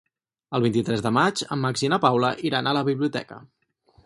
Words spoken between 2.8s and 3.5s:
biblioteca.